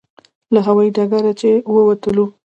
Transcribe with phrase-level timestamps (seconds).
[0.53, 2.25] له هوایي ډګره چې ووتلو.